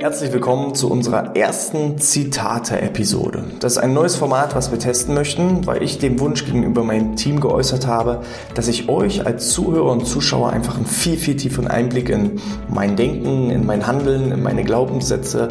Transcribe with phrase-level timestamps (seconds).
[0.00, 3.44] Herzlich willkommen zu unserer ersten Zitate-Episode.
[3.60, 7.16] Das ist ein neues Format, was wir testen möchten, weil ich den Wunsch gegenüber meinem
[7.16, 8.22] Team geäußert habe,
[8.54, 12.96] dass ich euch als Zuhörer und Zuschauer einfach einen viel, viel tieferen Einblick in mein
[12.96, 15.48] Denken, in mein Handeln, in meine Glaubenssätze,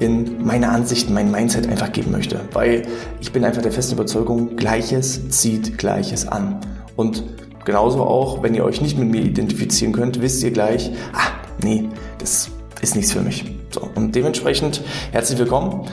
[0.00, 2.40] in meine Ansichten, mein Mindset einfach geben möchte.
[2.52, 2.82] Weil
[3.20, 6.58] ich bin einfach der festen Überzeugung, Gleiches zieht Gleiches an.
[6.96, 7.22] Und
[7.64, 11.28] genauso auch, wenn ihr euch nicht mit mir identifizieren könnt, wisst ihr gleich, ah,
[11.62, 11.88] nee,
[12.18, 12.48] das
[12.80, 13.51] ist nichts für mich.
[13.72, 15.88] So, und dementsprechend herzlich willkommen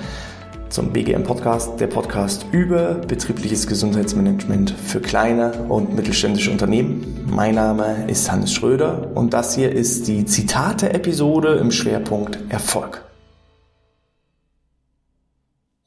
[0.68, 7.26] zum BGM Podcast, der Podcast über betriebliches Gesundheitsmanagement für kleine und mittelständische Unternehmen.
[7.26, 13.09] Mein Name ist Hannes Schröder und das hier ist die Zitate-Episode im Schwerpunkt Erfolg.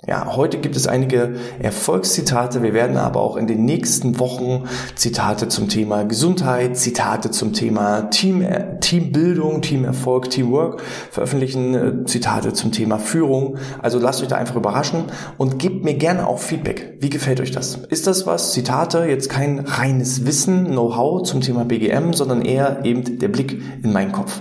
[0.04, 2.64] Ja, heute gibt es einige Erfolgszitate.
[2.64, 4.64] Wir werden aber auch in den nächsten Wochen
[4.96, 8.44] Zitate zum Thema Gesundheit, Zitate zum Thema Team,
[8.80, 13.58] Teambildung, Teamerfolg, Teamwork veröffentlichen, äh, Zitate zum Thema Führung.
[13.80, 15.04] Also lasst euch da einfach überraschen
[15.38, 16.96] und gebt mir gerne auch Feedback.
[16.98, 17.76] Wie gefällt euch das?
[17.88, 18.54] Ist das was?
[18.54, 23.92] Zitate, jetzt kein reines Wissen, Know-how zum Thema BGM, sondern eher eben der Blick in
[23.92, 24.40] meinen Kopf.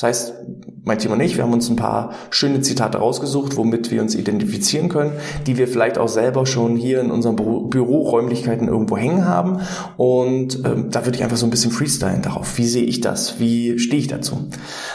[0.00, 0.34] Das heißt,
[0.82, 4.14] mein Team und ich, wir haben uns ein paar schöne Zitate rausgesucht, womit wir uns
[4.14, 5.12] identifizieren können,
[5.46, 9.60] die wir vielleicht auch selber schon hier in unseren Büro Büroräumlichkeiten irgendwo hängen haben.
[9.98, 12.56] Und ähm, da würde ich einfach so ein bisschen freestylen darauf.
[12.56, 13.40] Wie sehe ich das?
[13.40, 14.48] Wie stehe ich dazu?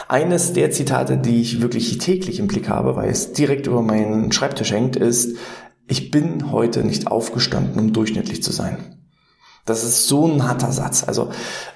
[0.08, 4.32] Eines der Zitate, die ich wirklich täglich im Blick habe, weil es direkt über meinen
[4.32, 5.36] Schreibtisch hängt, ist,
[5.86, 9.05] ich bin heute nicht aufgestanden, um durchschnittlich zu sein.
[9.66, 11.04] Das ist so ein harter Satz.
[11.06, 11.28] Also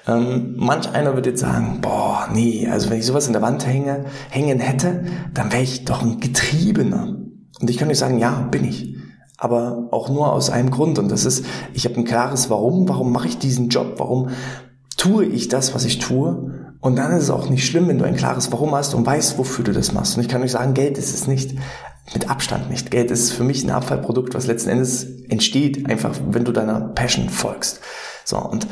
[0.07, 3.67] ähm, manch einer wird jetzt sagen, boah, nee, also wenn ich sowas in der Wand
[3.67, 5.03] hänge, hängen hätte,
[5.33, 7.17] dann wäre ich doch ein Getriebener.
[7.59, 8.95] Und ich kann euch sagen, ja, bin ich.
[9.37, 10.99] Aber auch nur aus einem Grund.
[10.99, 12.87] Und das ist, ich habe ein klares Warum.
[12.87, 13.95] Warum mache ich diesen Job?
[13.97, 14.29] Warum
[14.97, 16.75] tue ich das, was ich tue?
[16.79, 19.37] Und dann ist es auch nicht schlimm, wenn du ein klares Warum hast und weißt,
[19.37, 20.15] wofür du das machst.
[20.15, 21.55] Und ich kann euch sagen, Geld ist es nicht.
[22.13, 22.91] Mit Abstand nicht.
[22.91, 27.29] Geld ist für mich ein Abfallprodukt, was letzten Endes entsteht, einfach wenn du deiner Passion
[27.29, 27.79] folgst.
[28.25, 28.67] So, und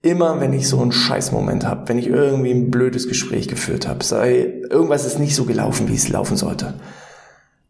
[0.00, 4.02] immer wenn ich so einen Scheißmoment habe, wenn ich irgendwie ein blödes Gespräch geführt habe,
[4.02, 6.74] sei irgendwas ist nicht so gelaufen, wie es laufen sollte.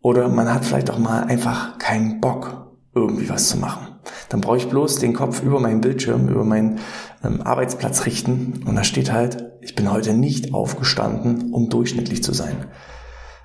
[0.01, 3.89] Oder man hat vielleicht auch mal einfach keinen Bock, irgendwie was zu machen.
[4.29, 6.81] Dann brauche ich bloß den Kopf über meinen Bildschirm, über meinen
[7.25, 12.33] ähm, Arbeitsplatz richten und da steht halt, ich bin heute nicht aufgestanden, um durchschnittlich zu
[12.33, 12.67] sein.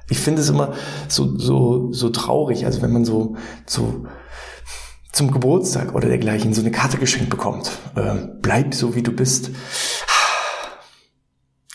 [0.09, 0.73] Ich finde es immer
[1.07, 3.35] so, so, so traurig, also wenn man so,
[3.65, 4.05] so
[5.11, 7.71] zum Geburtstag oder dergleichen so eine Karte geschenkt bekommt.
[7.95, 9.49] Äh, bleib so, wie du bist.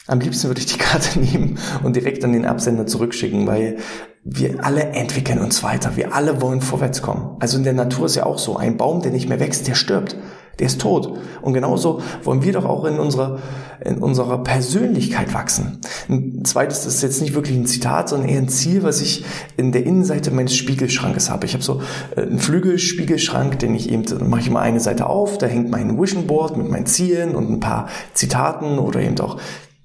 [0.06, 3.78] Am liebsten würde ich die Karte nehmen und direkt an den Absender zurückschicken, weil
[4.24, 5.96] wir alle entwickeln uns weiter.
[5.96, 7.36] Wir alle wollen vorwärts kommen.
[7.40, 8.56] Also in der Natur ist ja auch so.
[8.56, 10.16] Ein Baum, der nicht mehr wächst, der stirbt
[10.58, 11.18] der ist tot.
[11.40, 13.38] Und genauso wollen wir doch auch in unserer,
[13.84, 15.78] in unserer Persönlichkeit wachsen.
[16.08, 19.24] Ein zweites das ist jetzt nicht wirklich ein Zitat, sondern eher ein Ziel, was ich
[19.56, 21.46] in der Innenseite meines Spiegelschrankes habe.
[21.46, 21.80] Ich habe so
[22.16, 25.70] äh, einen Flügelspiegelschrank, den ich eben, dann mache ich mal eine Seite auf, da hängt
[25.70, 29.38] mein Vision Board mit meinen Zielen und ein paar Zitaten oder eben auch,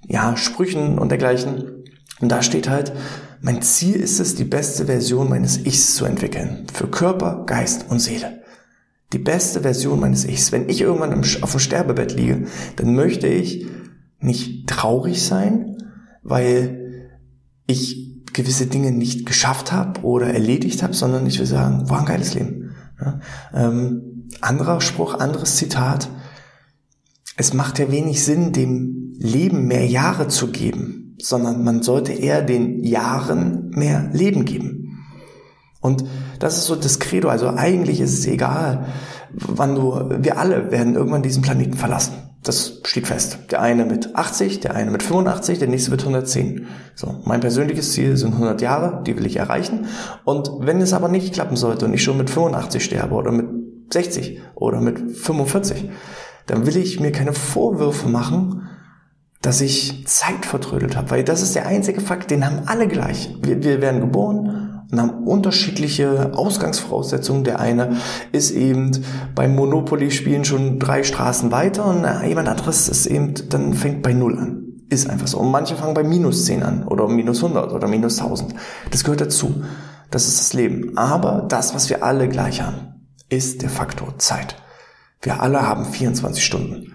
[0.07, 1.83] ja, Sprüchen und dergleichen.
[2.19, 2.93] Und da steht halt,
[3.41, 6.65] mein Ziel ist es, die beste Version meines Ichs zu entwickeln.
[6.73, 8.36] Für Körper, Geist und Seele
[9.13, 10.51] die beste Version meines Ichs.
[10.51, 13.67] Wenn ich irgendwann auf dem Sterbebett liege, dann möchte ich
[14.19, 15.77] nicht traurig sein,
[16.23, 17.09] weil
[17.67, 22.05] ich gewisse Dinge nicht geschafft habe oder erledigt habe, sondern ich will sagen, war ein
[22.05, 22.75] geiles Leben.
[22.99, 23.19] Ja?
[23.53, 26.09] Ähm, anderer Spruch, anderes Zitat.
[27.37, 32.41] Es macht ja wenig Sinn, dem Leben mehr Jahre zu geben, sondern man sollte eher
[32.41, 34.76] den Jahren mehr Leben geben.
[35.81, 36.05] Und
[36.39, 37.29] das ist so das Credo.
[37.29, 38.85] Also eigentlich ist es egal,
[39.31, 42.13] wann du, wir alle werden irgendwann diesen Planeten verlassen.
[42.43, 43.39] Das steht fest.
[43.51, 46.67] Der eine mit 80, der eine mit 85, der nächste mit 110.
[46.95, 49.87] So, mein persönliches Ziel sind 100 Jahre, die will ich erreichen.
[50.23, 53.47] Und wenn es aber nicht klappen sollte und ich schon mit 85 sterbe oder mit
[53.91, 55.89] 60 oder mit 45,
[56.45, 58.67] dann will ich mir keine Vorwürfe machen,
[59.41, 63.35] dass ich Zeit vertrödelt habe, weil das ist der einzige Fakt, den haben alle gleich.
[63.41, 67.43] Wir, wir werden geboren, und haben unterschiedliche Ausgangsvoraussetzungen.
[67.43, 67.97] Der eine
[68.31, 68.91] ist eben
[69.35, 74.37] beim Monopoly-Spielen schon drei Straßen weiter und jemand anderes ist eben, dann fängt bei Null
[74.37, 74.63] an.
[74.89, 75.39] Ist einfach so.
[75.39, 78.55] Und manche fangen bei minus 10 an oder minus 100 oder minus 1000.
[78.89, 79.63] Das gehört dazu.
[80.11, 80.97] Das ist das Leben.
[80.97, 84.55] Aber das, was wir alle gleich haben, ist der Faktor Zeit.
[85.21, 86.93] Wir alle haben 24 Stunden.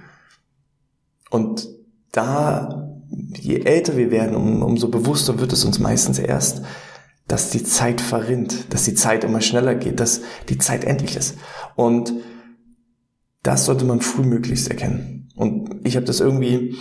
[1.29, 1.69] Und
[2.13, 2.89] da,
[3.39, 6.63] je älter wir werden, um, umso bewusster wird es uns meistens erst,
[7.29, 11.37] dass die Zeit verrinnt, dass die Zeit immer schneller geht, dass die Zeit endlich ist.
[11.77, 12.13] Und
[13.43, 15.29] das sollte man frühmöglichst erkennen.
[15.35, 16.77] Und ich habe das irgendwie,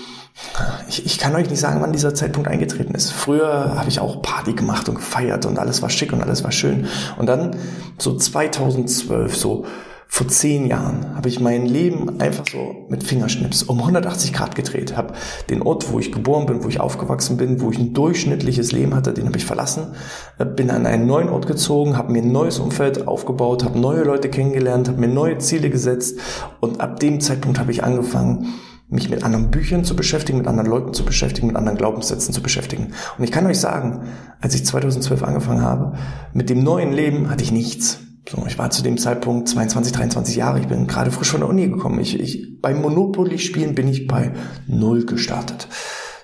[0.89, 3.11] ich, ich kann euch nicht sagen, wann dieser Zeitpunkt eingetreten ist.
[3.11, 6.51] Früher habe ich auch Party gemacht und gefeiert und alles war schick und alles war
[6.51, 6.87] schön.
[7.17, 7.55] Und dann
[7.97, 9.65] so 2012, so
[10.13, 14.97] vor zehn Jahren habe ich mein Leben einfach so mit Fingerschnips um 180 Grad gedreht.
[14.97, 15.13] Habe
[15.49, 18.93] den Ort, wo ich geboren bin, wo ich aufgewachsen bin, wo ich ein durchschnittliches Leben
[18.93, 19.95] hatte, den habe ich verlassen.
[20.37, 24.03] Äh, bin an einen neuen Ort gezogen, habe mir ein neues Umfeld aufgebaut, habe neue
[24.03, 26.19] Leute kennengelernt, habe mir neue Ziele gesetzt
[26.59, 28.47] und ab dem Zeitpunkt habe ich angefangen,
[28.89, 32.43] mich mit anderen Büchern zu beschäftigen, mit anderen Leuten zu beschäftigen, mit anderen Glaubenssätzen zu
[32.43, 32.91] beschäftigen.
[33.17, 34.01] Und ich kann euch sagen,
[34.41, 35.97] als ich 2012 angefangen habe,
[36.33, 38.01] mit dem neuen Leben hatte ich nichts.
[38.29, 40.59] So, ich war zu dem Zeitpunkt 22, 23 Jahre.
[40.59, 41.99] Ich bin gerade frisch von der Uni gekommen.
[41.99, 44.31] Ich, ich, beim Monopoly-Spielen bin ich bei
[44.67, 45.67] Null gestartet.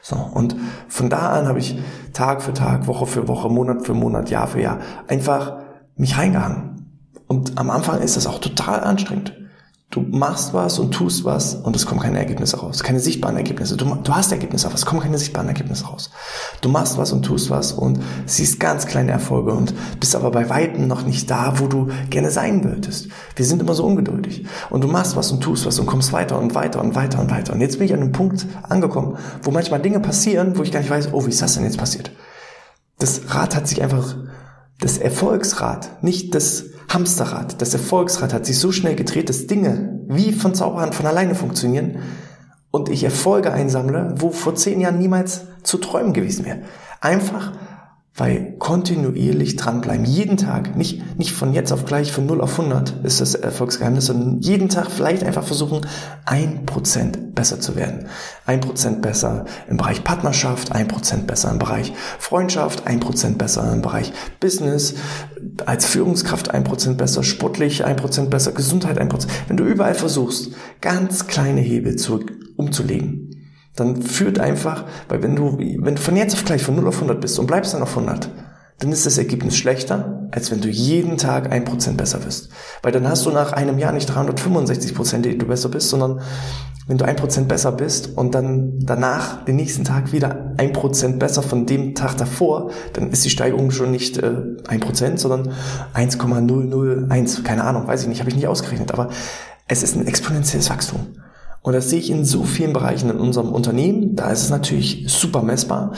[0.02, 0.56] So, und
[0.88, 1.78] von da an habe ich
[2.14, 5.58] Tag für Tag, Woche für Woche, Monat für Monat, Jahr für Jahr einfach
[5.96, 7.02] mich reingehangen.
[7.28, 9.34] Und am Anfang ist das auch total anstrengend.
[9.90, 13.78] Du machst was und tust was und es kommen keine Ergebnisse raus, keine sichtbaren Ergebnisse.
[13.78, 16.10] Du, du hast Ergebnisse, aber es kommen keine sichtbaren Ergebnisse raus.
[16.60, 20.50] Du machst was und tust was und siehst ganz kleine Erfolge und bist aber bei
[20.50, 23.08] Weitem noch nicht da, wo du gerne sein würdest.
[23.38, 24.46] Wir sind immer so ungeduldig.
[24.70, 27.32] Und du machst was und tust was und kommst weiter und weiter und weiter und
[27.32, 27.54] weiter.
[27.54, 30.82] Und jetzt bin ich an einem Punkt angekommen, wo manchmal Dinge passieren, wo ich gar
[30.82, 32.12] nicht weiß, oh, wie ist das denn jetzt passiert?
[33.00, 34.16] Das Rad hat sich einfach,
[34.80, 40.32] das Erfolgsrad, nicht das Hamsterrad, das Erfolgsrad hat sich so schnell gedreht, dass Dinge wie
[40.32, 42.00] von Zauberhand von alleine funktionieren
[42.72, 46.62] und ich Erfolge einsammle, wo vor zehn Jahren niemals zu träumen gewesen wäre.
[47.02, 47.54] Einfach,
[48.18, 52.96] weil kontinuierlich dranbleiben, jeden Tag, nicht, nicht von jetzt auf gleich, von 0 auf 100
[53.04, 55.86] ist das Erfolgsgeheimnis, sondern jeden Tag vielleicht einfach versuchen,
[56.26, 58.08] ein Prozent besser zu werden.
[58.48, 63.72] Ein Prozent besser im Bereich Partnerschaft, ein Prozent besser im Bereich Freundschaft, ein Prozent besser
[63.72, 64.96] im Bereich Business,
[65.68, 69.32] als Führungskraft ein Prozent besser, sportlich ein Prozent besser, Gesundheit ein Prozent.
[69.48, 72.26] Wenn du überall versuchst, ganz kleine Hebel zu,
[72.56, 73.27] umzulegen,
[73.78, 76.96] dann führt einfach, weil wenn du, wenn du von jetzt auf gleich von 0 auf
[76.96, 78.30] 100 bist und bleibst dann auf 100,
[78.80, 82.50] dann ist das Ergebnis schlechter, als wenn du jeden Tag ein Prozent besser wirst.
[82.84, 86.22] Weil dann hast du nach einem Jahr nicht 365 Prozent, die du besser bist, sondern
[86.88, 91.20] wenn du ein Prozent besser bist und dann danach den nächsten Tag wieder ein Prozent
[91.20, 95.54] besser von dem Tag davor, dann ist die Steigerung schon nicht ein äh, Prozent, sondern
[95.94, 97.44] 1,001.
[97.44, 98.92] Keine Ahnung, weiß ich nicht, habe ich nicht ausgerechnet.
[98.94, 99.10] Aber
[99.68, 101.08] es ist ein exponentielles Wachstum.
[101.68, 104.16] Und das sehe ich in so vielen Bereichen in unserem Unternehmen.
[104.16, 105.92] Da ist es natürlich super messbar.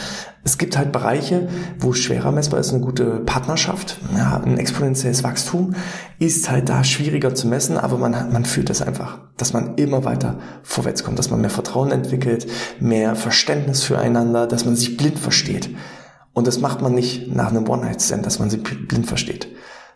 [0.44, 2.74] Es gibt halt Bereiche, wo schwerer messbar ist.
[2.74, 5.76] Eine gute Partnerschaft, ja, ein exponentielles Wachstum
[6.18, 10.06] ist halt da schwieriger zu messen, aber man, man fühlt es einfach, dass man immer
[10.06, 12.48] weiter vorwärts kommt, dass man mehr Vertrauen entwickelt,
[12.80, 15.70] mehr Verständnis füreinander, dass man sich blind versteht.
[16.34, 19.50] Und das macht man nicht nach einem One-Night-Stand, dass man sich blind versteht.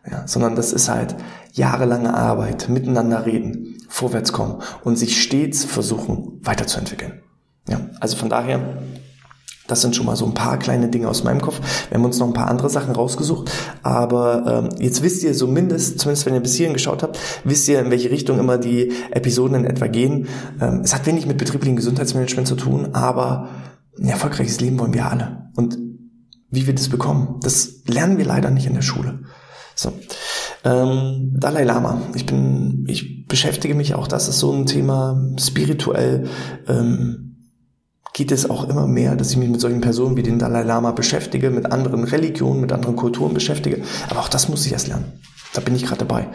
[0.07, 1.15] Ja, sondern das ist halt
[1.53, 7.21] jahrelange Arbeit, miteinander reden, vorwärts kommen und sich stets versuchen weiterzuentwickeln.
[7.69, 8.81] Ja, also von daher,
[9.67, 11.61] das sind schon mal so ein paar kleine Dinge aus meinem Kopf.
[11.89, 13.51] Wir haben uns noch ein paar andere Sachen rausgesucht,
[13.83, 17.79] aber ähm, jetzt wisst ihr zumindest, zumindest wenn ihr bis hierhin geschaut habt, wisst ihr,
[17.79, 20.27] in welche Richtung immer die Episoden in etwa gehen.
[20.59, 23.49] Ähm, es hat wenig mit betrieblichem Gesundheitsmanagement zu tun, aber
[23.99, 25.51] ein erfolgreiches Leben wollen wir alle.
[25.55, 25.77] Und
[26.49, 29.19] wie wir das bekommen, das lernen wir leider nicht in der Schule.
[29.75, 29.93] So.
[30.63, 32.01] Ähm, Dalai Lama.
[32.15, 36.27] Ich bin, ich beschäftige mich auch, das ist so ein Thema spirituell.
[36.67, 37.23] Ähm,
[38.13, 40.91] geht es auch immer mehr, dass ich mich mit solchen Personen wie den Dalai Lama
[40.91, 43.81] beschäftige, mit anderen Religionen, mit anderen Kulturen beschäftige.
[44.09, 45.19] Aber auch das muss ich erst lernen.
[45.53, 46.29] Da bin ich gerade dabei.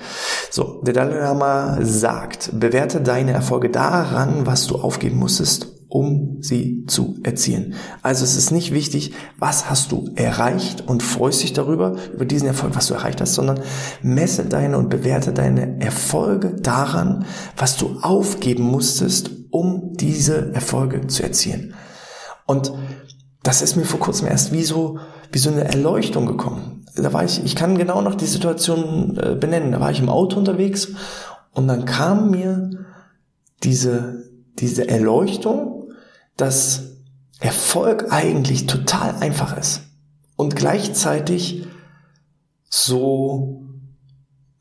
[0.50, 6.84] So, der Dalai Lama sagt, bewerte deine Erfolge daran, was du aufgeben musstest, um sie
[6.86, 7.74] zu erzielen.
[8.02, 12.46] Also es ist nicht wichtig, was hast du erreicht und freust dich darüber, über diesen
[12.46, 13.60] Erfolg, was du erreicht hast, sondern
[14.02, 17.24] messe deine und bewerte deine Erfolge daran,
[17.56, 21.74] was du aufgeben musstest, um diese Erfolge zu erzielen.
[22.44, 22.72] Und
[23.42, 24.98] das ist mir vor kurzem erst wie so,
[25.32, 26.84] wie so eine Erleuchtung gekommen.
[26.96, 29.72] Da war ich, ich kann genau noch die Situation äh, benennen.
[29.72, 30.88] Da war ich im Auto unterwegs
[31.52, 32.70] und dann kam mir
[33.62, 34.24] diese,
[34.58, 35.77] diese Erleuchtung,
[36.38, 36.94] dass
[37.40, 39.82] Erfolg eigentlich total einfach ist
[40.36, 41.66] und gleichzeitig
[42.70, 43.66] so,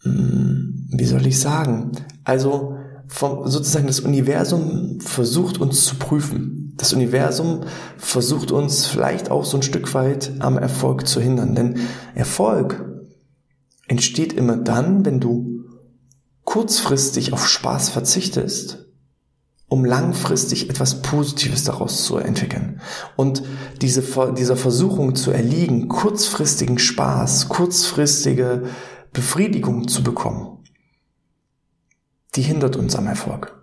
[0.02, 1.92] hm, wie soll ich sagen,
[2.24, 2.76] also
[3.08, 6.74] vom, sozusagen das Universum versucht uns zu prüfen.
[6.78, 7.62] Das Universum
[7.98, 11.56] versucht uns vielleicht auch so ein Stück weit am Erfolg zu hindern.
[11.56, 11.80] Denn
[12.14, 12.86] Erfolg
[13.88, 15.64] entsteht immer dann, wenn du
[16.44, 18.87] kurzfristig auf Spaß verzichtest
[19.70, 22.82] um langfristig etwas Positives daraus zu entwickeln.
[23.16, 23.44] Und
[23.82, 24.02] diese,
[24.34, 28.64] dieser Versuchung zu erliegen, kurzfristigen Spaß, kurzfristige
[29.12, 30.64] Befriedigung zu bekommen,
[32.36, 33.54] die hindert uns am Erfolg.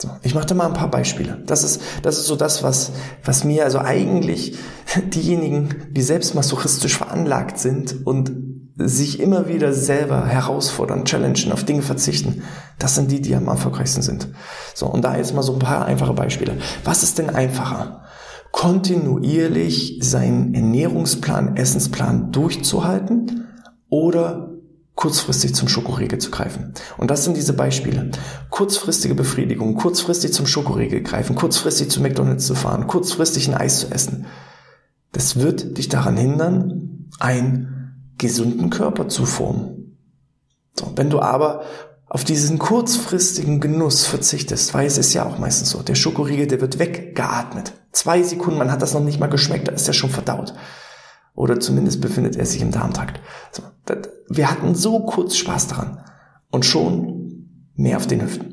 [0.00, 1.42] So, ich mache da mal ein paar Beispiele.
[1.46, 2.92] Das ist, das ist so das, was,
[3.24, 4.56] was mir also eigentlich
[5.08, 8.49] diejenigen, die selbst masochistisch veranlagt sind und
[8.88, 12.42] sich immer wieder selber herausfordern, challengen, auf Dinge verzichten,
[12.78, 14.28] das sind die, die am erfolgreichsten sind.
[14.74, 16.58] So, und da jetzt mal so ein paar einfache Beispiele.
[16.84, 18.04] Was ist denn einfacher?
[18.52, 23.46] Kontinuierlich seinen Ernährungsplan, Essensplan durchzuhalten
[23.88, 24.50] oder
[24.94, 26.74] kurzfristig zum Schokoriegel zu greifen.
[26.98, 28.10] Und das sind diese Beispiele.
[28.50, 33.90] Kurzfristige Befriedigung, kurzfristig zum Schokoriegel greifen, kurzfristig zu McDonald's zu fahren, kurzfristig ein Eis zu
[33.90, 34.26] essen.
[35.12, 37.69] Das wird dich daran hindern, einen
[38.20, 39.98] gesunden Körper zu formen.
[40.78, 41.62] So, wenn du aber
[42.06, 46.78] auf diesen kurzfristigen Genuss verzichtest, weil es ja auch meistens so, der Schokoriegel, der wird
[46.78, 47.72] weggeatmet.
[47.92, 50.54] Zwei Sekunden, man hat das noch nicht mal geschmeckt, da ist er schon verdaut.
[51.34, 53.20] Oder zumindest befindet er sich im Darmtrakt.
[53.52, 53.62] So,
[54.28, 56.04] wir hatten so kurz Spaß daran.
[56.50, 58.49] Und schon mehr auf den Hüften.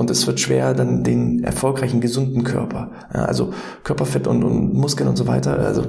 [0.00, 3.52] Und es wird schwer, dann den erfolgreichen, gesunden Körper, also
[3.84, 5.58] Körperfett und, und Muskeln und so weiter.
[5.58, 5.88] Also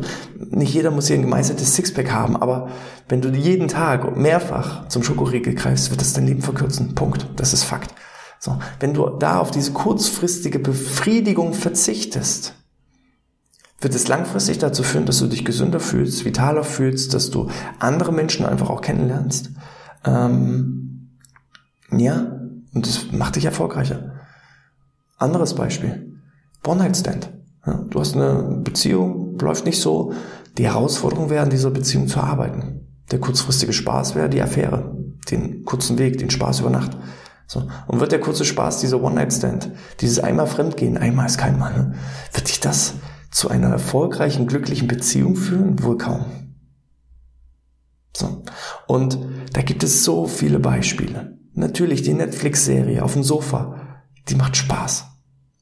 [0.50, 2.68] nicht jeder muss hier ein gemeißeltes Sixpack haben, aber
[3.08, 6.94] wenn du jeden Tag mehrfach zum Schokoriegel greifst, wird das dein Leben verkürzen.
[6.94, 7.26] Punkt.
[7.38, 7.96] Das ist Fakt.
[8.38, 12.54] So, wenn du da auf diese kurzfristige Befriedigung verzichtest,
[13.80, 17.48] wird es langfristig dazu führen, dass du dich gesünder fühlst, vitaler fühlst, dass du
[17.80, 19.52] andere Menschen einfach auch kennenlernst.
[20.04, 21.12] Ähm,
[21.96, 22.41] ja,
[22.74, 24.14] und das macht dich erfolgreicher.
[25.18, 26.20] Anderes Beispiel.
[26.66, 27.30] One-Night-Stand.
[27.66, 30.14] Ja, du hast eine Beziehung, läuft nicht so.
[30.58, 32.88] Die Herausforderung wäre, an dieser Beziehung zu arbeiten.
[33.12, 34.96] Der kurzfristige Spaß wäre die Affäre.
[35.30, 36.98] Den kurzen Weg, den Spaß über Nacht.
[37.46, 37.68] So.
[37.88, 41.96] Und wird der kurze Spaß, dieser One-Night-Stand, dieses einmal Fremdgehen, einmal ist kein Mann, ne?
[42.32, 42.94] wird dich das
[43.30, 45.84] zu einer erfolgreichen, glücklichen Beziehung führen?
[45.84, 46.26] Wohl kaum.
[48.16, 48.44] So.
[48.88, 49.20] Und
[49.54, 51.38] da gibt es so viele Beispiele.
[51.54, 55.06] Natürlich die Netflix-Serie auf dem Sofa, die macht Spaß.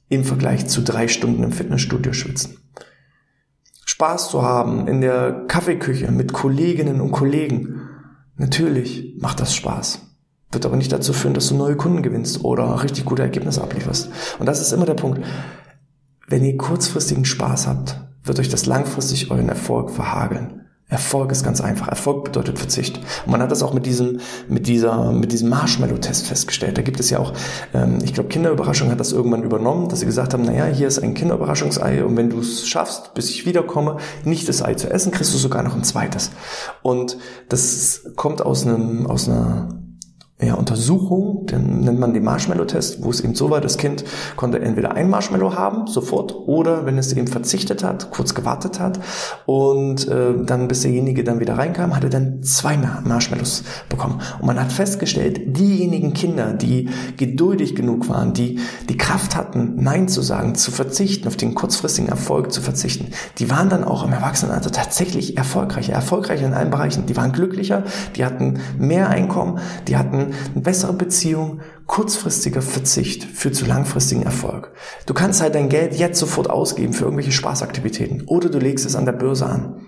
[0.10, 2.58] Im Vergleich zu drei Stunden im Fitnessstudio schwitzen.
[3.86, 7.82] Spaß zu haben in der Kaffeeküche mit Kolleginnen und Kollegen.
[8.38, 10.00] Natürlich macht das Spaß.
[10.52, 14.10] Wird aber nicht dazu führen, dass du neue Kunden gewinnst oder richtig gute Ergebnisse ablieferst.
[14.40, 15.22] Und das ist immer der Punkt.
[16.28, 20.68] Wenn ihr kurzfristigen Spaß habt, wird euch das langfristig euren Erfolg verhageln.
[20.90, 21.88] Erfolg ist ganz einfach.
[21.88, 23.00] Erfolg bedeutet Verzicht.
[23.26, 26.80] Und man hat das auch mit diesem, mit dieser, mit diesem Marshmallow-Test festgestellt.
[26.80, 27.34] Da gibt es ja auch,
[27.76, 30.98] ähm, ich glaube, Kinderüberraschung hat das irgendwann übernommen, dass sie gesagt haben, naja, hier ist
[30.98, 35.12] ein Kinderüberraschungsei und wenn du es schaffst, bis ich wiederkomme, nicht das Ei zu essen,
[35.12, 36.32] kriegst du sogar noch ein zweites.
[36.82, 37.18] Und
[37.50, 39.79] das kommt aus einem, aus einer
[40.42, 44.06] ja, Untersuchung, den nennt man den Marshmallow-Test, wo es eben so war, das Kind
[44.38, 49.02] konnte entweder ein Marshmallow haben, sofort, oder wenn es eben verzichtet hat, kurz gewartet hat
[49.46, 54.22] und äh, dann, bis derjenige dann wieder reinkam, hat er dann zwei Marshmallows bekommen.
[54.40, 60.08] Und man hat festgestellt, diejenigen Kinder, die geduldig genug waren, die die Kraft hatten, Nein
[60.08, 63.08] zu sagen, zu verzichten, auf den kurzfristigen Erfolg zu verzichten,
[63.40, 67.08] die waren dann auch im Erwachsenenalter tatsächlich erfolgreicher, erfolgreicher in allen Bereichen.
[67.08, 67.84] Die waren glücklicher,
[68.16, 74.72] die hatten mehr Einkommen, die hatten eine bessere Beziehung, kurzfristiger Verzicht führt zu langfristigen Erfolg.
[75.06, 78.96] Du kannst halt dein Geld jetzt sofort ausgeben für irgendwelche Spaßaktivitäten oder du legst es
[78.96, 79.86] an der Börse an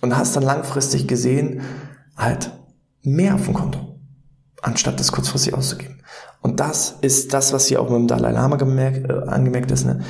[0.00, 1.62] und hast dann langfristig gesehen
[2.16, 2.50] halt
[3.02, 4.00] mehr auf dem Konto,
[4.62, 6.02] anstatt das kurzfristig auszugeben.
[6.40, 9.86] Und das ist das, was hier auch mit dem Dalai Lama gemerkt, äh, angemerkt ist.
[9.86, 10.00] Ne?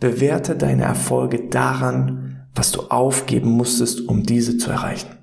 [0.00, 5.17] Bewerte deine Erfolge daran, was du aufgeben musstest, um diese zu erreichen.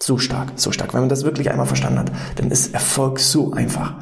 [0.00, 0.94] So stark, so stark.
[0.94, 3.96] Wenn man das wirklich einmal verstanden hat, dann ist Erfolg so einfach.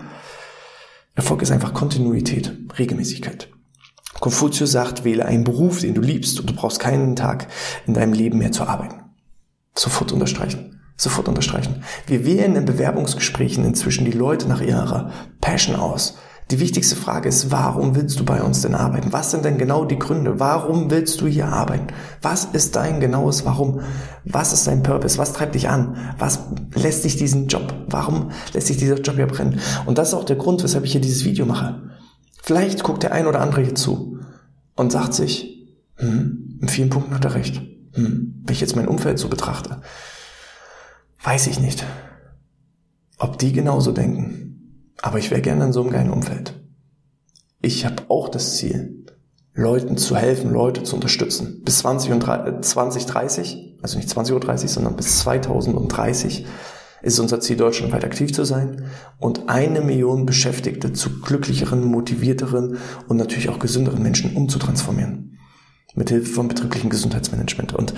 [1.15, 3.49] Erfolg ist einfach Kontinuität, Regelmäßigkeit.
[4.21, 7.49] Konfuzius sagt, wähle einen Beruf, den du liebst und du brauchst keinen Tag
[7.87, 9.03] in deinem Leben mehr zu arbeiten.
[9.75, 10.81] Sofort unterstreichen.
[10.97, 11.85] Sofort unterstreichen.
[12.07, 15.11] Wir wählen in Bewerbungsgesprächen inzwischen die Leute nach ihrer
[15.41, 16.17] Passion aus.
[16.53, 19.13] Die wichtigste Frage ist, warum willst du bei uns denn arbeiten?
[19.13, 20.39] Was sind denn genau die Gründe?
[20.39, 21.89] Warum willst du hier arbeiten?
[22.23, 23.81] Was ist dein genaues Warum?
[24.25, 25.19] Was ist dein Purpose?
[25.19, 25.97] Was treibt dich an?
[26.19, 26.39] Was
[26.73, 27.75] lässt dich diesen Job?
[27.89, 29.59] Warum lässt sich dieser Job hier brennen?
[29.87, 31.83] Und das ist auch der Grund, weshalb ich hier dieses Video mache.
[32.45, 34.21] Vielleicht guckt der ein oder andere hier zu
[34.77, 37.61] und sagt sich, hm, in vielen Punkten hat er recht.
[37.95, 39.81] Hm, wenn ich jetzt mein Umfeld so betrachte,
[41.25, 41.85] weiß ich nicht,
[43.19, 44.46] ob die genauso denken.
[45.07, 46.61] Aber ich wäre gerne in so einem geilen Umfeld.
[47.63, 49.07] Ich habe auch das Ziel,
[49.55, 51.63] Leuten zu helfen, Leute zu unterstützen.
[51.65, 52.25] Bis 20 und
[52.65, 56.45] 2030, also nicht 20.30 Uhr, sondern bis 2030
[57.03, 58.87] ist unser Ziel, deutschlandweit aktiv zu sein
[59.21, 65.39] und eine Million Beschäftigte zu glücklicheren, motivierteren und natürlich auch gesünderen Menschen umzutransformieren.
[65.95, 67.75] Mit Hilfe von betrieblichem Gesundheitsmanagement.
[67.75, 67.95] Und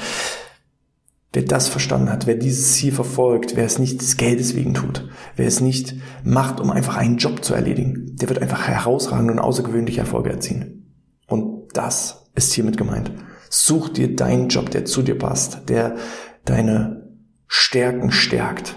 [1.33, 5.09] Wer das verstanden hat, wer dieses Ziel verfolgt, wer es nicht des Geldes wegen tut,
[5.37, 5.95] wer es nicht
[6.25, 10.95] macht, um einfach einen Job zu erledigen, der wird einfach herausragende und außergewöhnliche Erfolge erzielen.
[11.27, 13.13] Und das ist hiermit gemeint.
[13.51, 15.97] Such dir deinen Job, der zu dir passt, der
[16.47, 17.09] deine
[17.47, 18.77] Stärken stärkt,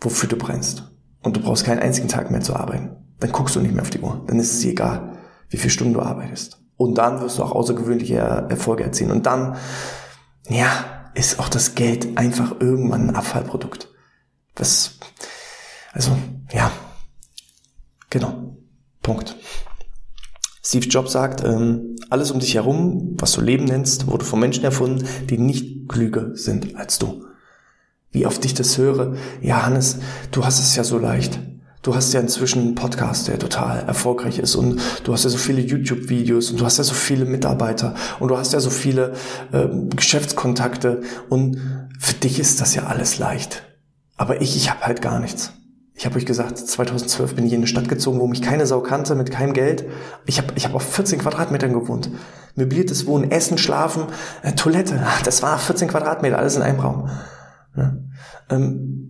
[0.00, 0.90] wofür du brennst.
[1.22, 2.90] Und du brauchst keinen einzigen Tag mehr zu arbeiten.
[3.20, 4.22] Dann guckst du nicht mehr auf die Uhr.
[4.26, 6.62] Dann ist es dir egal, wie viele Stunden du arbeitest.
[6.76, 9.10] Und dann wirst du auch außergewöhnliche Erfolge erzielen.
[9.10, 9.56] Und dann
[10.48, 13.88] ja, ist auch das Geld einfach irgendwann ein Abfallprodukt.
[14.56, 14.98] Was,
[15.92, 16.16] also,
[16.52, 16.70] ja,
[18.10, 18.56] genau,
[19.02, 19.36] Punkt.
[20.62, 24.64] Steve Jobs sagt, ähm, alles um dich herum, was du Leben nennst, wurde von Menschen
[24.64, 27.26] erfunden, die nicht klüger sind als du.
[28.10, 29.98] Wie oft ich das höre, ja Hannes,
[30.30, 31.38] du hast es ja so leicht.
[31.84, 35.36] Du hast ja inzwischen einen Podcast, der total erfolgreich ist und du hast ja so
[35.36, 39.12] viele YouTube-Videos und du hast ja so viele Mitarbeiter und du hast ja so viele
[39.52, 41.60] äh, Geschäftskontakte und
[42.00, 43.64] für dich ist das ja alles leicht.
[44.16, 45.52] Aber ich, ich habe halt gar nichts.
[45.92, 48.80] Ich habe euch gesagt, 2012 bin ich in eine Stadt gezogen, wo mich keine Sau
[48.80, 49.84] kannte, mit keinem Geld.
[50.24, 52.10] Ich habe ich hab auf 14 Quadratmetern gewohnt.
[52.54, 54.04] Möbliertes Wohnen, Essen, Schlafen,
[54.42, 55.06] äh, Toilette.
[55.24, 57.10] Das war 14 Quadratmeter, alles in einem Raum.
[57.76, 57.94] Ja.
[58.48, 59.03] Ähm,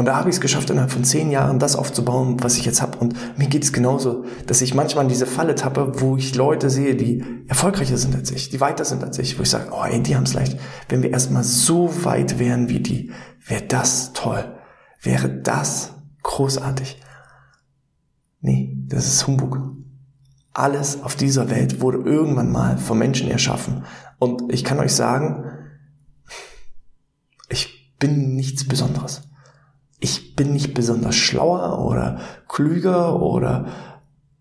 [0.00, 2.80] und da habe ich es geschafft, innerhalb von zehn Jahren das aufzubauen, was ich jetzt
[2.80, 2.96] habe.
[2.96, 6.70] Und mir geht es genauso, dass ich manchmal in diese Falle tappe, wo ich Leute
[6.70, 9.84] sehe, die erfolgreicher sind als ich, die weiter sind als ich, wo ich sage, oh
[9.84, 10.58] ey, die haben es leicht.
[10.88, 13.12] Wenn wir erstmal so weit wären wie die,
[13.44, 14.42] wäre das toll.
[15.02, 15.92] Wäre das
[16.22, 16.98] großartig.
[18.40, 19.58] Nee, das ist Humbug.
[20.54, 23.84] Alles auf dieser Welt wurde irgendwann mal von Menschen erschaffen.
[24.18, 25.44] Und ich kann euch sagen,
[27.50, 29.24] ich bin nichts Besonderes
[30.00, 33.66] ich bin nicht besonders schlauer oder klüger oder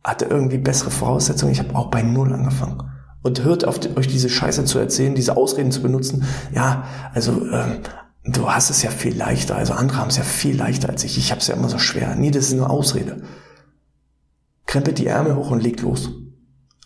[0.04, 1.52] hatte irgendwie bessere Voraussetzungen.
[1.52, 2.90] Ich habe auch bei Null angefangen.
[3.22, 6.24] Und hört auf euch diese Scheiße zu erzählen, diese Ausreden zu benutzen.
[6.54, 7.80] Ja, also ähm,
[8.24, 9.58] du hast es ja viel leichter.
[9.58, 11.18] Also andere haben es ja viel leichter als ich.
[11.18, 12.16] Ich habe es ja immer so schwer.
[12.16, 13.22] Nee, das ist nur Ausrede.
[14.66, 16.12] Krempelt die Ärmel hoch und legt los.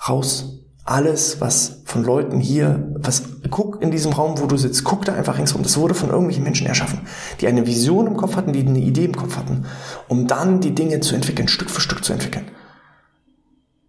[0.08, 5.06] Raus alles, was von Leuten hier, was, guck in diesem Raum, wo du sitzt, guck
[5.06, 5.63] da einfach ringsrum.
[5.63, 7.02] Das wurde von irgendwelchen Menschen erschaffen,
[7.39, 9.65] die eine Vision im Kopf hatten, die eine Idee im Kopf hatten,
[10.10, 12.52] um dann die Dinge zu entwickeln, Stück für Stück zu entwickeln.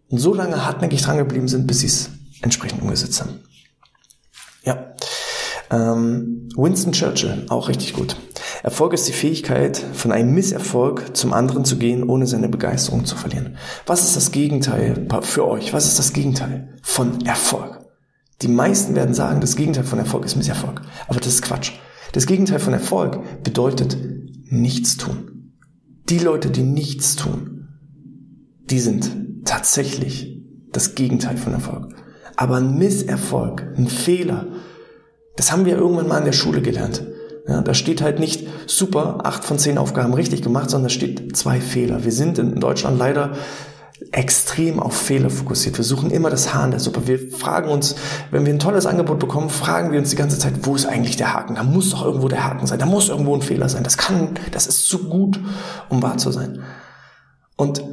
[0.08, 2.10] Und so lange hartnäckig dran geblieben sind, bis sie es
[2.42, 3.40] entsprechend umgesetzt haben.
[4.62, 4.94] Ja.
[5.70, 8.16] Ähm, Winston Churchill, auch richtig gut.
[8.62, 13.16] Erfolg ist die Fähigkeit, von einem Misserfolg zum anderen zu gehen, ohne seine Begeisterung zu
[13.16, 13.56] verlieren.
[13.86, 15.72] Was ist das Gegenteil für euch?
[15.72, 17.80] Was ist das Gegenteil von Erfolg?
[18.42, 20.82] Die meisten werden sagen, das Gegenteil von Erfolg ist Misserfolg.
[21.08, 21.72] Aber das ist Quatsch.
[22.12, 23.96] Das Gegenteil von Erfolg bedeutet
[24.44, 25.52] nichts tun.
[26.08, 27.68] Die Leute, die nichts tun,
[28.70, 31.94] die sind tatsächlich das Gegenteil von Erfolg.
[32.36, 34.48] Aber ein Misserfolg, ein Fehler,
[35.36, 37.06] das haben wir irgendwann mal in der Schule gelernt.
[37.46, 41.36] Ja, da steht halt nicht super, acht von zehn Aufgaben richtig gemacht, sondern da steht
[41.36, 42.04] zwei Fehler.
[42.04, 43.32] Wir sind in Deutschland leider
[44.12, 45.76] extrem auf Fehler fokussiert.
[45.76, 47.06] Wir suchen immer das Haar in der Suppe.
[47.06, 47.96] Wir fragen uns,
[48.30, 51.16] wenn wir ein tolles Angebot bekommen, fragen wir uns die ganze Zeit, wo ist eigentlich
[51.16, 51.56] der Haken?
[51.56, 52.78] Da muss doch irgendwo der Haken sein.
[52.78, 53.84] Da muss irgendwo ein Fehler sein.
[53.84, 55.38] Das kann, das ist zu gut,
[55.90, 56.62] um wahr zu sein.
[57.56, 57.84] Und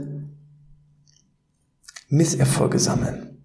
[2.08, 3.38] Misserfolge sammeln.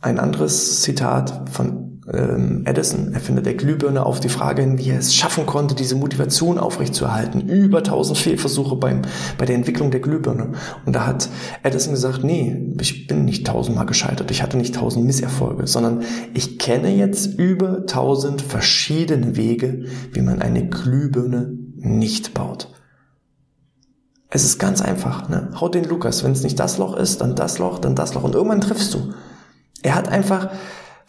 [0.00, 4.98] Ein anderes Zitat von ähm, Edison, Erfinder der Glühbirne, auf die Frage hin, wie er
[4.98, 7.48] es schaffen konnte, diese Motivation aufrechtzuerhalten.
[7.48, 9.02] Über 1000 Fehlversuche beim,
[9.38, 10.52] bei der Entwicklung der Glühbirne.
[10.84, 11.28] Und da hat
[11.62, 16.02] Edison gesagt, nee, ich bin nicht tausendmal gescheitert, ich hatte nicht tausend Misserfolge, sondern
[16.34, 22.68] ich kenne jetzt über tausend verschiedene Wege, wie man eine Glühbirne nicht baut.
[24.34, 25.28] Es ist ganz einfach.
[25.28, 25.50] Ne?
[25.60, 26.24] Haut den Lukas.
[26.24, 28.22] Wenn es nicht das Loch ist, dann das Loch, dann das Loch.
[28.22, 29.12] Und irgendwann triffst du.
[29.82, 30.48] Er hat einfach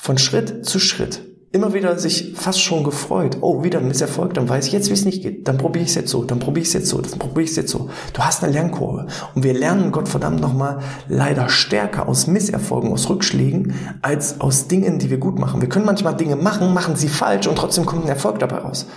[0.03, 1.21] von Schritt zu Schritt
[1.53, 3.37] immer wieder sich fast schon gefreut.
[3.41, 5.47] Oh, wieder ein Misserfolg, dann weiß ich jetzt, wie es nicht geht.
[5.47, 7.51] Dann probiere ich es jetzt so, dann probiere ich es jetzt so, dann probiere ich
[7.51, 7.91] es jetzt so.
[8.11, 9.05] Du hast eine Lernkurve.
[9.35, 14.97] Und wir lernen Gott verdammt nochmal leider stärker aus Misserfolgen, aus Rückschlägen, als aus Dingen,
[14.97, 15.61] die wir gut machen.
[15.61, 18.87] Wir können manchmal Dinge machen, machen sie falsch und trotzdem kommt ein Erfolg dabei raus.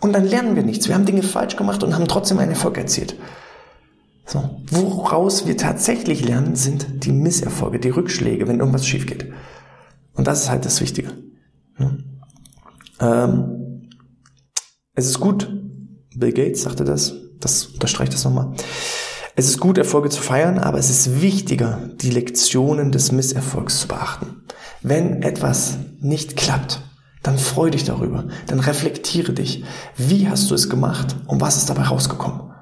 [0.00, 0.88] Und dann lernen wir nichts.
[0.88, 3.14] Wir haben Dinge falsch gemacht und haben trotzdem einen Erfolg erzielt.
[4.26, 4.42] So.
[4.72, 9.32] Woraus wir tatsächlich lernen, sind die Misserfolge, die Rückschläge, wenn irgendwas schief geht.
[10.16, 11.12] Und das ist halt das Wichtige.
[13.00, 13.90] Ähm,
[14.94, 15.48] es ist gut,
[16.16, 18.54] Bill Gates sagte das, das unterstreicht das nochmal.
[19.38, 23.88] Es ist gut, Erfolge zu feiern, aber es ist wichtiger, die Lektionen des Misserfolgs zu
[23.88, 24.44] beachten.
[24.80, 26.80] Wenn etwas nicht klappt,
[27.22, 29.64] dann freu dich darüber, dann reflektiere dich.
[29.96, 32.52] Wie hast du es gemacht und was ist dabei rausgekommen?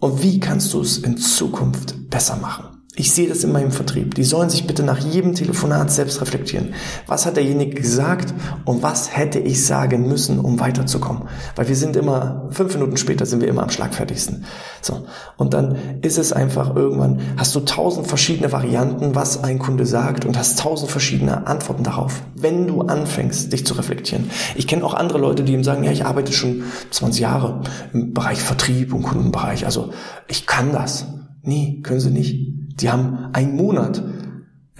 [0.00, 2.67] Und wie kannst du es in Zukunft besser machen?
[2.98, 4.16] Ich sehe das in meinem Vertrieb.
[4.16, 6.74] Die sollen sich bitte nach jedem Telefonat selbst reflektieren.
[7.06, 8.34] Was hat derjenige gesagt
[8.64, 11.28] und was hätte ich sagen müssen, um weiterzukommen?
[11.54, 14.46] Weil wir sind immer, fünf Minuten später sind wir immer am schlagfertigsten.
[14.82, 15.06] So.
[15.36, 20.24] Und dann ist es einfach irgendwann, hast du tausend verschiedene Varianten, was ein Kunde sagt
[20.24, 22.22] und hast tausend verschiedene Antworten darauf.
[22.34, 24.28] Wenn du anfängst, dich zu reflektieren.
[24.56, 27.60] Ich kenne auch andere Leute, die ihm sagen, ja, ich arbeite schon 20 Jahre
[27.92, 29.66] im Bereich Vertrieb und Kundenbereich.
[29.66, 29.92] Also
[30.26, 31.06] ich kann das.
[31.42, 32.57] Nee, können sie nicht.
[32.80, 34.02] Die haben einen Monat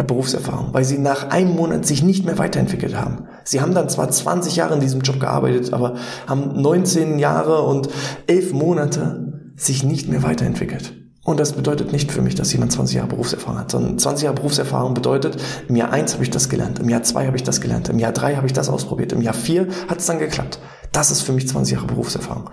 [0.05, 3.27] Berufserfahrung, weil sie nach einem Monat sich nicht mehr weiterentwickelt haben.
[3.45, 7.89] Sie haben dann zwar 20 Jahre in diesem Job gearbeitet, aber haben 19 Jahre und
[8.27, 10.95] 11 Monate sich nicht mehr weiterentwickelt.
[11.25, 14.37] Und das bedeutet nicht für mich, dass jemand 20 Jahre Berufserfahrung hat, sondern 20 Jahre
[14.37, 15.37] Berufserfahrung bedeutet,
[15.69, 17.99] im Jahr 1 habe ich das gelernt, im Jahr 2 habe ich das gelernt, im
[17.99, 20.59] Jahr 3 habe ich das ausprobiert, im Jahr 4 hat es dann geklappt.
[20.93, 22.49] Das ist für mich 20 Jahre Berufserfahrung.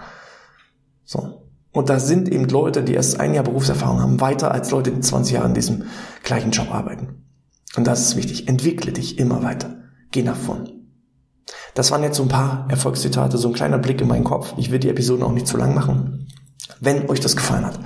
[1.05, 1.44] So.
[1.75, 5.01] Und da sind eben Leute, die erst ein Jahr Berufserfahrung haben, weiter als Leute, die
[5.01, 5.83] 20 Jahre in diesem
[6.23, 7.25] gleichen Job arbeiten.
[7.75, 8.47] Und das ist wichtig.
[8.47, 9.75] Entwickle dich immer weiter.
[10.11, 10.69] Geh nach vorn.
[11.73, 14.53] Das waren jetzt so ein paar Erfolgszitate, so ein kleiner Blick in meinen Kopf.
[14.55, 16.29] Ich will die Episoden auch nicht zu lang machen.
[16.79, 17.77] Wenn euch das gefallen hat,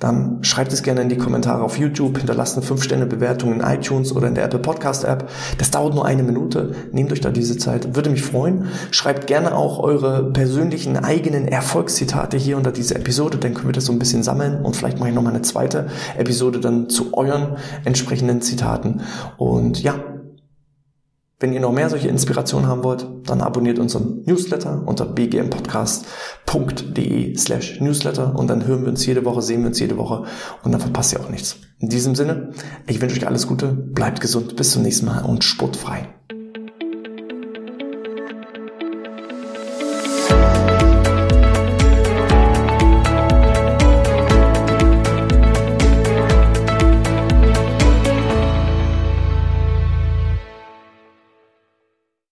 [0.00, 4.28] dann schreibt es gerne in die Kommentare auf YouTube, hinterlasst eine 5-Sterne-Bewertung in iTunes oder
[4.28, 5.28] in der Apple Podcast App.
[5.58, 6.74] Das dauert nur eine Minute.
[6.92, 7.96] Nehmt euch da diese Zeit.
[7.96, 8.68] Würde mich freuen.
[8.90, 13.86] Schreibt gerne auch eure persönlichen eigenen Erfolgszitate hier unter diese Episode, dann können wir das
[13.86, 17.56] so ein bisschen sammeln und vielleicht mache ich nochmal eine zweite Episode dann zu euren
[17.84, 19.02] entsprechenden Zitaten.
[19.36, 19.96] Und ja,
[21.40, 27.80] wenn ihr noch mehr solche Inspirationen haben wollt, dann abonniert unseren Newsletter unter bgmpodcast.de slash
[27.80, 30.24] Newsletter und dann hören wir uns jede Woche, sehen wir uns jede Woche
[30.64, 31.58] und dann verpasst ihr auch nichts.
[31.78, 32.50] In diesem Sinne,
[32.88, 36.08] ich wünsche euch alles Gute, bleibt gesund, bis zum nächsten Mal und sportfrei.